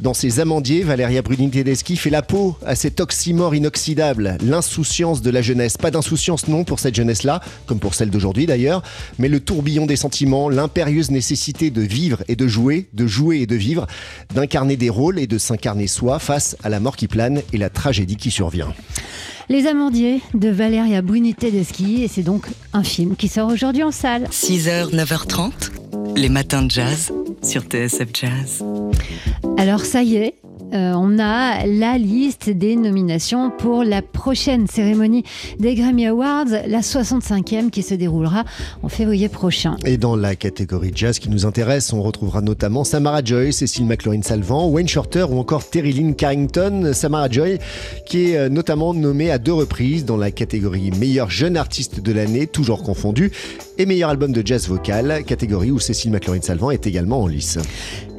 Dans 0.00 0.14
ses 0.14 0.40
amandiers, 0.40 0.82
Valeria 0.82 1.22
Bruni 1.22 1.50
Tedeschi 1.50 1.96
fait 1.96 2.10
la 2.10 2.22
peau 2.22 2.56
à 2.64 2.74
cet 2.74 3.00
oxymore 3.00 3.54
inoxydable, 3.54 4.38
l'insouciance 4.42 5.22
de 5.22 5.30
la 5.30 5.42
jeunesse. 5.42 5.76
Pas 5.76 5.90
d'insouciance 5.90 6.48
non 6.48 6.64
pour 6.64 6.80
cette 6.80 6.94
jeunesse-là, 6.94 7.40
comme 7.66 7.78
pour 7.78 7.94
celle 7.94 8.10
d'aujourd'hui 8.10 8.46
d'ailleurs, 8.46 8.82
mais 9.18 9.28
le 9.28 9.40
tourbillon 9.40 9.86
des 9.86 9.96
sentiments, 9.96 10.48
l'impérieuse 10.48 11.10
nécessité 11.10 11.70
de 11.70 11.82
vivre 11.82 12.22
et 12.28 12.36
de 12.36 12.48
jouer, 12.48 12.88
de 12.92 13.06
jouer 13.06 13.38
et 13.38 13.46
de 13.46 13.56
vivre, 13.56 13.86
d'incarner 14.34 14.76
des 14.76 14.90
rôles 14.90 15.18
et 15.18 15.26
de 15.26 15.38
s'incarner 15.38 15.86
soi 15.86 16.18
face 16.18 16.56
à 16.62 16.68
la 16.68 16.80
mort 16.80 16.96
qui 16.96 17.08
plane 17.08 17.42
et 17.52 17.58
la 17.58 17.70
tragédie 17.70 18.16
qui 18.16 18.30
survient. 18.30 18.72
Les 19.50 19.66
Amandiers 19.66 20.20
de 20.34 20.50
Valeria 20.50 21.00
Bruni 21.00 21.34
Tedeschi, 21.34 22.02
et 22.02 22.08
c'est 22.08 22.22
donc 22.22 22.48
un 22.74 22.82
film 22.82 23.16
qui 23.16 23.28
sort 23.28 23.50
aujourd'hui 23.50 23.82
en 23.82 23.90
salle. 23.90 24.24
6h, 24.30 24.94
9h30, 24.94 26.16
les 26.16 26.28
matins 26.28 26.60
de 26.62 26.70
jazz 26.70 27.10
sur 27.42 27.62
TSF 27.62 28.08
Jazz. 28.12 28.62
Alors 29.56 29.86
ça 29.86 30.02
y 30.02 30.16
est, 30.16 30.34
euh, 30.72 30.92
on 30.94 31.18
a 31.18 31.66
la 31.66 31.98
liste 31.98 32.50
des 32.50 32.76
nominations 32.76 33.50
pour 33.50 33.84
la 33.84 34.02
prochaine 34.02 34.66
cérémonie 34.66 35.24
des 35.58 35.74
Grammy 35.74 36.06
Awards, 36.06 36.46
la 36.66 36.80
65e 36.80 37.70
qui 37.70 37.82
se 37.82 37.94
déroulera 37.94 38.44
en 38.82 38.88
février 38.88 39.28
prochain. 39.28 39.76
Et 39.84 39.96
dans 39.96 40.16
la 40.16 40.36
catégorie 40.36 40.92
jazz 40.94 41.18
qui 41.18 41.30
nous 41.30 41.46
intéresse, 41.46 41.92
on 41.92 42.02
retrouvera 42.02 42.40
notamment 42.40 42.84
Samara 42.84 43.22
Joy, 43.24 43.52
Cécile 43.52 43.86
McLaurin-Salvant, 43.86 44.68
Wayne 44.68 44.88
Shorter 44.88 45.26
ou 45.30 45.38
encore 45.38 45.68
Terry 45.68 45.92
Lynn 45.92 46.14
Carrington. 46.14 46.92
Samara 46.92 47.28
Joy 47.30 47.58
qui 48.06 48.30
est 48.30 48.36
euh, 48.36 48.48
notamment 48.48 48.94
nommée 48.94 49.30
à 49.30 49.38
deux 49.38 49.52
reprises 49.52 50.04
dans 50.04 50.16
la 50.16 50.30
catégorie 50.30 50.90
meilleur 50.92 51.30
jeune 51.30 51.56
artiste 51.56 52.00
de 52.00 52.12
l'année, 52.12 52.46
toujours 52.46 52.82
confondu, 52.82 53.32
et 53.78 53.86
meilleur 53.86 54.10
album 54.10 54.32
de 54.32 54.42
jazz 54.44 54.68
vocal, 54.68 55.22
catégorie 55.24 55.70
où 55.70 55.78
Cécile 55.78 56.10
McLaurin-Salvant 56.10 56.70
est 56.70 56.86
également 56.86 57.22
en 57.22 57.26
lice. 57.28 57.58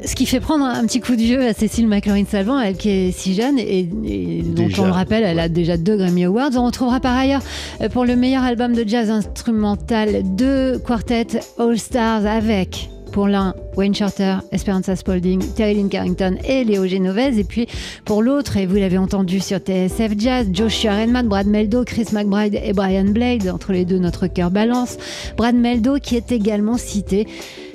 Ce 0.06 0.16
qui 0.16 0.26
fait 0.26 0.40
prendre 0.40 0.64
un 0.64 0.86
petit 0.86 1.02
coup 1.02 1.16
de 1.16 1.22
vieux 1.22 1.46
à 1.46 1.54
Cécile 1.54 1.88
McLaurin-Salvant, 1.88 2.60
elle 2.60 2.78
qui 2.78 2.90
est 2.90 3.12
si 3.12 3.36
jeune 3.36 3.60
et, 3.60 3.90
et 4.06 4.42
dont 4.42 4.68
Déjà. 4.68 4.84
on 4.84 4.86
le 4.86 4.92
rappelle, 4.92 5.24
elle 5.24 5.40
a 5.40 5.50
déjà 5.50 5.76
deux 5.76 5.98
Grammy 5.98 6.24
Awards. 6.24 6.52
On 6.56 6.66
retrouvera 6.66 7.02
par 7.02 7.18
ailleurs 7.18 7.42
euh, 7.82 7.90
pour 7.90 8.06
le 8.06 8.16
meilleur 8.16 8.44
album 8.44 8.74
de 8.74 8.88
jazz 8.88 9.10
instrumental 9.10 10.24
deux 10.36 10.80
quartets 10.80 11.42
All 11.58 11.78
Stars 11.78 12.26
avec 12.26 12.90
pour 13.12 13.28
l'un 13.28 13.54
Wayne 13.76 13.96
Shorter, 13.96 14.38
Esperanza 14.52 14.96
Spalding, 14.96 15.42
Terry 15.56 15.76
Lynn 15.76 15.90
Carrington 15.90 16.38
et 16.44 16.64
Léo 16.64 16.88
Genovese. 16.88 17.38
Et 17.38 17.44
puis 17.44 17.68
pour 18.06 18.22
l'autre, 18.22 18.58
et 18.58 18.66
vous 18.66 18.76
l'avez 18.76 18.98
entendu 18.98 19.40
sur 19.40 19.58
TSF 19.60 20.14
Jazz, 20.18 20.48
Joshua 20.52 21.02
Redman, 21.02 21.28
Brad 21.28 21.48
Meldo, 21.48 21.84
Chris 21.84 22.08
McBride 22.12 22.60
et 22.64 22.74
Brian 22.74 23.06
Blade. 23.06 23.50
Entre 23.50 23.72
les 23.72 23.86
deux, 23.86 24.00
notre 24.00 24.28
cœur 24.28 24.52
balance. 24.52 24.98
Brad 25.38 25.56
Meldo 25.56 25.98
qui 26.00 26.16
est 26.16 26.32
également 26.32 26.78
cité. 26.78 27.28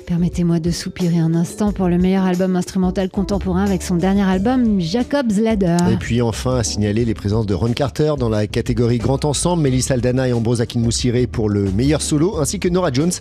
Permettez-moi 0.05 0.59
de 0.59 0.69
soupirer 0.69 1.17
un 1.17 1.33
instant 1.33 1.71
pour 1.71 1.87
le 1.87 1.97
meilleur 1.97 2.25
album 2.25 2.55
instrumental 2.55 3.09
contemporain 3.09 3.63
avec 3.63 3.81
son 3.81 3.95
dernier 3.95 4.21
album 4.21 4.79
Jacob's 4.79 5.37
Ladder. 5.37 5.77
Et 5.91 5.97
puis 5.97 6.21
enfin, 6.21 6.57
à 6.57 6.63
signaler 6.63 7.05
les 7.05 7.15
présences 7.15 7.47
de 7.47 7.55
Ron 7.55 7.73
Carter 7.73 8.13
dans 8.19 8.29
la 8.29 8.45
catégorie 8.45 8.99
Grand 8.99 9.25
Ensemble, 9.25 9.63
Mélissa 9.63 9.95
Aldana 9.95 10.27
et 10.27 10.33
Ambrose 10.33 10.61
Akinmusire 10.61 11.27
pour 11.31 11.49
le 11.49 11.71
meilleur 11.71 12.03
solo, 12.03 12.37
ainsi 12.37 12.59
que 12.59 12.69
Nora 12.69 12.91
Jones 12.93 13.13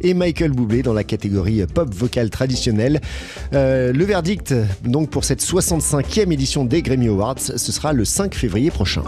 et 0.00 0.14
Michael 0.14 0.50
Bublé 0.50 0.82
dans 0.82 0.92
la 0.92 1.04
catégorie 1.04 1.64
Pop 1.72 1.94
Vocal 1.94 2.28
Traditionnel. 2.28 3.00
Euh, 3.54 3.92
le 3.92 4.04
verdict 4.04 4.52
donc 4.84 5.10
pour 5.10 5.22
cette 5.24 5.42
65e 5.42 6.32
édition 6.32 6.64
des 6.64 6.82
Grammy 6.82 7.06
Awards, 7.06 7.38
ce 7.38 7.72
sera 7.72 7.92
le 7.92 8.04
5 8.04 8.34
février 8.34 8.72
prochain. 8.72 9.04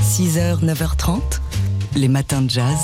6h, 0.00 0.64
9h30, 0.64 1.20
les 1.96 2.08
matins 2.08 2.42
de 2.42 2.50
jazz. 2.50 2.78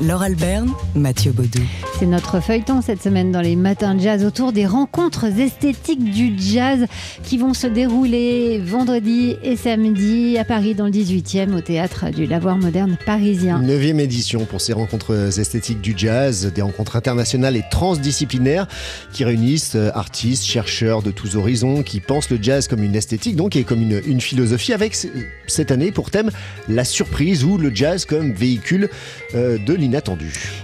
Laure 0.00 0.22
Alberne, 0.22 0.70
Mathieu 0.94 1.30
Baudou. 1.30 1.60
C'est 1.98 2.06
notre 2.06 2.40
feuilleton 2.40 2.80
cette 2.80 3.02
semaine 3.02 3.30
dans 3.32 3.42
les 3.42 3.54
matins 3.54 3.94
de 3.94 4.00
jazz 4.00 4.24
autour 4.24 4.50
des 4.52 4.64
rencontres 4.64 5.26
esthétiques 5.38 6.02
du 6.10 6.32
jazz 6.38 6.86
qui 7.22 7.36
vont 7.36 7.52
se 7.52 7.66
dérouler 7.66 8.58
vendredi 8.64 9.36
et 9.42 9.56
samedi 9.56 10.38
à 10.38 10.44
Paris 10.46 10.74
dans 10.74 10.86
le 10.86 10.90
18e 10.90 11.52
au 11.54 11.60
théâtre 11.60 12.06
du 12.10 12.24
Lavoir 12.24 12.56
moderne 12.56 12.96
parisien. 13.04 13.58
Neuvième 13.60 14.00
édition 14.00 14.46
pour 14.46 14.62
ces 14.62 14.72
rencontres 14.72 15.38
esthétiques 15.38 15.82
du 15.82 15.92
jazz, 15.94 16.50
des 16.54 16.62
rencontres 16.62 16.96
internationales 16.96 17.56
et 17.56 17.64
transdisciplinaires 17.70 18.68
qui 19.12 19.24
réunissent 19.24 19.74
euh, 19.76 19.90
artistes, 19.92 20.44
chercheurs 20.46 21.02
de 21.02 21.10
tous 21.10 21.36
horizons 21.36 21.82
qui 21.82 22.00
pensent 22.00 22.30
le 22.30 22.38
jazz 22.40 22.68
comme 22.68 22.82
une 22.82 22.96
esthétique 22.96 23.36
donc 23.36 23.54
et 23.54 23.64
comme 23.64 23.82
une, 23.82 24.00
une 24.06 24.22
philosophie 24.22 24.72
avec 24.72 24.94
c- 24.94 25.10
cette 25.46 25.70
année 25.70 25.92
pour 25.92 26.10
thème 26.10 26.30
la 26.70 26.84
surprise 26.84 27.44
ou 27.44 27.58
le 27.58 27.70
jazz 27.74 28.06
comme 28.06 28.32
véhicule 28.32 28.88
euh, 29.34 29.58
de 29.58 29.74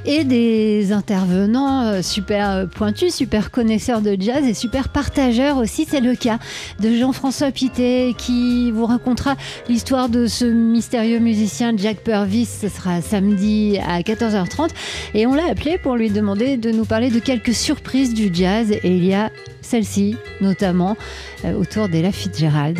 Et 0.05 0.25
des 0.25 0.93
intervenants 0.93 1.87
euh, 1.87 2.03
super 2.03 2.51
euh, 2.51 2.67
pointus, 2.67 3.15
super 3.15 3.51
connaisseurs 3.51 4.01
de 4.01 4.17
jazz 4.19 4.45
et 4.47 4.55
super 4.55 4.89
partageurs 4.89 5.59
aussi. 5.59 5.87
C'est 5.89 6.01
le 6.01 6.15
cas 6.15 6.39
de 6.81 6.95
Jean-François 6.97 7.51
Pité 7.51 8.15
qui 8.17 8.71
vous 8.71 8.87
racontera 8.87 9.37
l'histoire 9.69 10.09
de 10.09 10.27
ce 10.27 10.45
mystérieux 10.45 11.19
musicien 11.19 11.73
Jack 11.77 11.99
Purvis. 12.03 12.47
Ce 12.47 12.69
sera 12.69 13.01
samedi 13.03 13.79
à 13.87 14.01
14h30. 14.01 14.71
Et 15.15 15.27
on 15.27 15.35
l'a 15.35 15.51
appelé 15.51 15.79
pour 15.79 15.97
lui 15.97 16.11
demander 16.11 16.57
de 16.57 16.71
nous 16.71 16.85
parler 16.85 17.11
de 17.11 17.19
quelques 17.19 17.55
surprises 17.55 18.15
du 18.15 18.31
jazz. 18.33 18.71
Et 18.71 18.97
il 18.97 19.05
y 19.05 19.15
a 19.15 19.31
celle-ci 19.61 20.17
notamment 20.41 20.97
euh, 21.45 21.55
autour 21.55 21.89
d'Ella 21.89 22.13
Fitzgerald. 22.13 22.79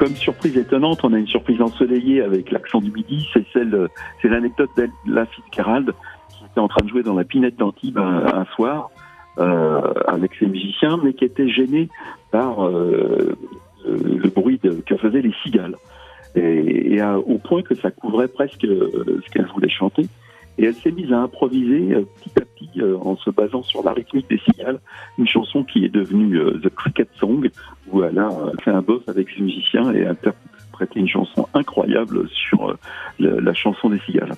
Comme 0.00 0.16
surprise 0.16 0.56
étonnante, 0.56 1.04
on 1.04 1.12
a 1.12 1.18
une 1.18 1.26
surprise 1.26 1.60
ensoleillée 1.60 2.22
avec 2.22 2.50
l'accent 2.50 2.80
du 2.80 2.90
midi. 2.90 3.28
C'est 3.34 3.44
celle, 3.52 3.74
euh, 3.74 3.88
c'est 4.22 4.28
l'anecdote 4.28 4.70
d'Ella 4.74 5.26
Fitzgerald 5.26 5.92
qui 6.30 6.42
était 6.42 6.58
en 6.58 6.68
train 6.68 6.82
de 6.82 6.88
jouer 6.88 7.02
dans 7.02 7.12
la 7.12 7.24
Pinette 7.24 7.56
d'Antibes 7.56 7.98
un, 7.98 8.46
soir 8.56 8.88
euh, 9.36 9.92
avec 10.08 10.34
ses 10.36 10.46
musiciens, 10.46 10.98
mais 11.04 11.12
qui 11.12 11.26
était 11.26 11.50
gênée 11.50 11.90
par 12.30 12.66
euh, 12.66 13.36
le, 13.86 14.16
le 14.16 14.28
bruit 14.30 14.58
que 14.58 14.96
faisaient 14.96 15.20
les 15.20 15.34
cigales. 15.42 15.76
Et, 16.34 16.98
au 17.02 17.36
point 17.36 17.60
que 17.60 17.74
ça 17.74 17.90
couvrait 17.90 18.28
presque 18.28 18.64
euh, 18.64 19.20
ce 19.22 19.30
qu'elle 19.30 19.48
voulait 19.48 19.68
chanter. 19.68 20.06
Et 20.60 20.64
elle 20.64 20.74
s'est 20.74 20.90
mise 20.90 21.10
à 21.10 21.20
improviser 21.20 21.94
euh, 21.94 22.04
petit 22.16 22.38
à 22.38 22.42
petit 22.42 22.80
euh, 22.82 22.98
en 22.98 23.16
se 23.16 23.30
basant 23.30 23.62
sur 23.62 23.82
la 23.82 23.92
rythmique 23.94 24.28
des 24.28 24.38
cigales, 24.38 24.78
une 25.16 25.26
chanson 25.26 25.64
qui 25.64 25.86
est 25.86 25.88
devenue 25.88 26.36
euh, 26.36 26.60
The 26.62 26.68
Cricket 26.68 27.08
Song, 27.18 27.48
où 27.92 28.02
elle 28.04 28.18
a 28.18 28.30
fait 28.64 28.70
un 28.70 28.82
boss 28.82 29.02
avec 29.08 29.28
ses 29.30 29.42
musiciens 29.42 29.92
et 29.92 30.06
a 30.06 30.10
interprété 30.10 31.00
une 31.00 31.08
chanson 31.08 31.46
incroyable 31.54 32.28
sur 32.30 32.70
euh, 32.70 32.78
le- 33.18 33.40
la 33.40 33.54
chanson 33.54 33.90
des 33.90 33.98
cigales. 34.00 34.32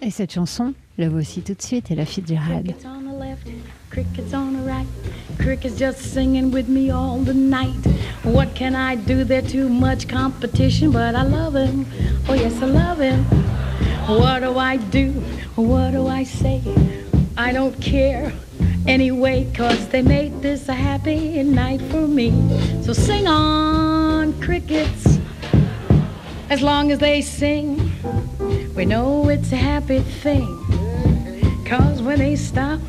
Et 0.00 0.10
cette 0.10 0.32
chanson, 0.32 0.74
la 0.96 1.08
voici 1.08 1.42
tout 1.42 1.54
de 1.54 1.62
suite, 1.62 1.90
Ella 1.90 2.04
Fitzgerald. 2.04 2.64
Crickets 2.66 2.86
on 2.86 3.02
the 3.02 3.18
left, 3.20 3.48
crickets 3.90 4.32
on 4.34 4.52
the 4.52 4.64
right. 4.66 4.86
Crickets 5.38 5.76
just 5.78 5.98
singing 5.98 6.52
with 6.52 6.68
me 6.68 6.90
all 6.92 7.18
the 7.24 7.34
night. 7.34 7.74
What 8.24 8.54
can 8.54 8.74
I 8.74 8.96
do? 8.96 9.24
They're 9.24 9.42
too 9.42 9.68
much 9.68 10.06
competition, 10.08 10.90
but 10.92 11.14
I 11.16 11.24
love 11.24 11.54
him. 11.56 11.84
Oh, 12.28 12.34
yes, 12.34 12.60
I 12.62 12.66
love 12.66 12.98
him. 13.00 13.24
What 14.06 14.40
do 14.42 14.56
I 14.58 14.76
do? 14.76 15.10
What 15.56 15.92
do 15.92 16.06
I 16.06 16.24
say? 16.24 16.60
I 17.36 17.52
don't 17.52 17.74
care 17.80 18.32
anyway, 18.88 19.46
cause 19.54 19.86
they 19.88 20.02
made 20.02 20.40
this 20.40 20.68
a 20.68 20.74
happy 20.74 21.42
night 21.42 21.80
for 21.90 22.08
me. 22.08 22.30
So 22.82 22.92
sing 22.92 23.26
on, 23.26 24.40
crickets. 24.40 25.18
As 26.50 26.62
long 26.62 26.90
as 26.90 26.98
they 26.98 27.20
sing, 27.20 27.92
we 28.74 28.86
know 28.86 29.28
it's 29.28 29.52
a 29.52 29.56
happy 29.56 30.00
thing. 30.00 30.48
Cause 31.66 32.00
when 32.00 32.18
they 32.18 32.34
stop, 32.34 32.80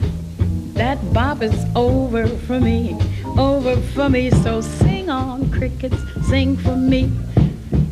that 0.73 0.97
bop 1.13 1.41
is 1.41 1.65
over 1.75 2.27
for 2.27 2.59
me, 2.59 2.97
over 3.37 3.75
for 3.93 4.09
me. 4.09 4.31
So 4.31 4.61
sing 4.61 5.09
on, 5.09 5.51
crickets, 5.51 5.97
sing 6.29 6.55
for 6.55 6.77
me. 6.77 7.11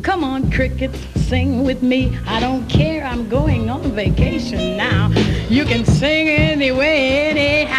Come 0.08 0.24
on, 0.24 0.50
crickets, 0.50 0.98
sing 1.26 1.64
with 1.64 1.82
me. 1.82 2.18
I 2.26 2.40
don't 2.40 2.66
care, 2.66 3.04
I'm 3.04 3.28
going 3.28 3.68
on 3.68 3.92
vacation 3.92 4.74
now. 4.74 5.10
You 5.50 5.66
can 5.66 5.84
sing 5.84 6.28
anyway, 6.28 7.28
anyhow. 7.28 7.76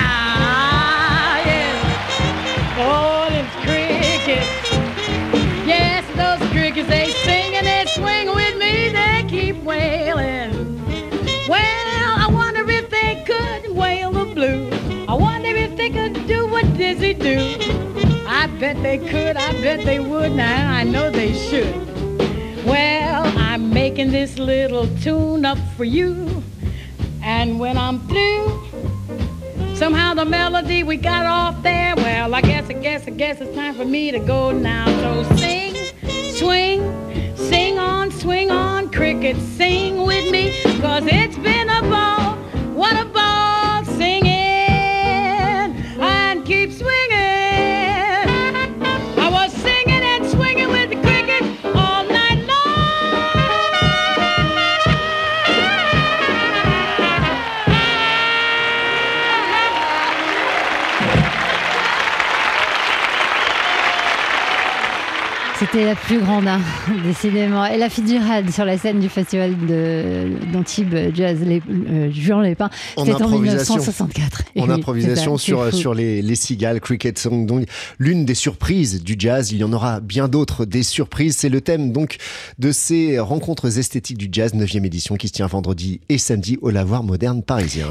Yeah. 1.50 2.78
Oh, 2.78 3.28
it's 3.32 3.56
crickets. 3.65 4.48
Yes, 5.65 6.06
those 6.15 6.48
crickets, 6.52 6.88
they 6.88 7.10
sing 7.26 7.56
and 7.56 7.65
they 7.65 7.86
swing 7.94 8.28
with 8.36 8.56
me, 8.60 8.89
they 8.89 9.26
keep 9.28 9.63
wailing. 9.63 10.54
Well, 11.50 12.13
I 12.20 12.30
wonder 12.32 12.70
if 12.70 12.92
they 12.92 13.24
could 13.26 13.76
wail 13.76 14.12
the 14.12 14.26
blues. 14.26 14.72
I 15.10 15.15
wonder 15.15 15.50
if 15.50 15.76
they 15.76 15.89
could 15.89 16.28
do 16.28 16.46
what 16.46 16.65
Dizzy 16.78 17.15
do. 17.15 17.39
I 18.28 18.46
bet 18.60 18.84
they 18.84 19.00
could, 19.00 19.36
I 19.36 19.52
bet 19.63 19.84
they 19.84 20.00
would, 20.00 20.34
now 20.34 20.72
I 20.72 20.84
know 20.84 21.10
they 21.10 21.34
should. 21.34 21.88
Well, 22.70 23.26
I'm 23.36 23.72
making 23.74 24.12
this 24.12 24.38
little 24.38 24.86
tune 24.98 25.44
up 25.44 25.58
for 25.76 25.86
you. 25.86 26.44
And 27.24 27.60
when 27.60 27.80
I'm 27.80 28.00
through, 28.08 29.76
somehow 29.76 30.14
the 30.14 30.26
melody 30.26 30.84
we 30.84 30.96
got 30.96 31.26
off 31.26 31.64
there, 31.64 31.96
well, 31.96 32.36
I 32.36 32.42
guess, 32.42 32.70
I 32.70 32.74
guess, 32.74 33.08
I 33.08 33.10
guess 33.10 33.42
it's 33.42 33.56
time 33.56 33.74
for 33.74 33.86
me 33.86 34.12
to 34.12 34.20
go 34.20 34.52
now. 34.52 34.86
So 34.86 35.36
sing, 35.38 35.74
swing, 36.36 37.36
sing 37.36 37.80
on, 37.80 38.12
swing 38.12 38.52
on, 38.52 38.92
cricket, 38.92 39.38
sing 39.58 40.04
with 40.04 40.32
me, 40.32 40.62
cause 40.80 41.06
it's 41.08 41.40
been 41.40 41.72
a 41.72 41.82
ball. 41.82 42.36
What 42.76 42.96
a 43.04 43.09
C'était 65.80 65.92
la 65.92 65.96
plus 65.96 66.20
grande, 66.20 66.46
hein, 66.46 66.60
décidément. 67.06 67.65
Et 67.65 67.78
la 67.78 67.89
Fitzgerald 67.89 68.52
sur 68.52 68.65
la 68.65 68.78
scène 68.78 69.00
du 69.00 69.08
festival 69.08 69.56
d'Antibes 70.52 70.94
Jazz, 71.13 71.39
les, 71.42 71.62
euh, 71.70 72.12
Juan 72.12 72.42
Lépin, 72.42 72.70
c'était 72.98 73.13
en 73.13 73.15
improvisation. 73.15 73.76
1964. 73.76 74.44
Et 74.56 74.62
En 74.62 74.63
oui, 74.68 74.74
improvisation 74.74 75.38
ça, 75.38 75.44
sur, 75.46 75.74
sur 75.74 75.94
les, 75.94 76.22
les 76.22 76.36
cigales, 76.36 76.82
cricket 76.82 77.18
song. 77.18 77.46
Donc, 77.46 77.63
l'une 77.98 78.26
des 78.26 78.36
surprises 78.36 79.02
du 79.02 79.15
jazz, 79.18 79.54
il 79.54 79.60
y 79.60 79.63
en 79.63 79.72
aura 79.72 80.02
bien 80.02 80.28
d'autres, 80.28 80.65
des 80.65 80.84
surprises. 80.84 81.38
C'est 81.38 81.48
le 81.48 81.62
thème 81.62 81.94
donc 81.94 82.18
de 82.58 82.74
ces 82.74 83.18
rencontres 83.18 83.78
esthétiques 83.80 84.18
du 84.18 84.28
jazz, 84.30 84.54
9e 84.54 84.84
édition, 84.84 85.15
qui 85.15 85.30
se 85.30 85.34
tient 85.34 85.48
vendredi 85.48 86.02
et 86.10 86.18
samedi 86.18 86.58
au 86.62 86.72
Lavoir 86.72 87.04
Moderne 87.04 87.42
Parisien. 87.42 87.88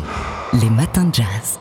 Les 0.52 0.68
matins 0.68 1.06
de 1.06 1.14
jazz. 1.14 1.58